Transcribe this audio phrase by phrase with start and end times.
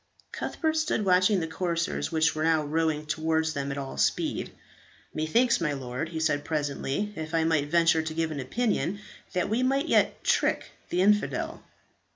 [0.31, 4.49] Cuthbert stood watching the corsairs, which were now rowing towards them at all speed.
[5.13, 8.99] "Methinks, my lord," he said, presently, "if I might venture to give an opinion,
[9.33, 11.63] that we might yet trick the infidel."